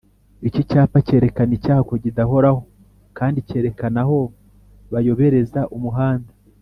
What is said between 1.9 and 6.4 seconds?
kidahoraho kandi cyerekana aho bayobereza umuhanda